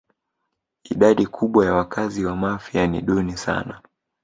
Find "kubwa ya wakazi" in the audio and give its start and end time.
1.25-2.25